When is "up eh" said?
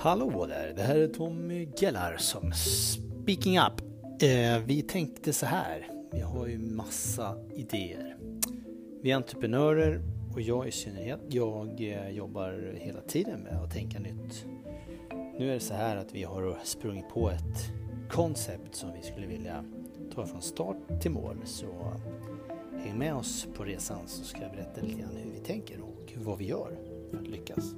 3.58-4.58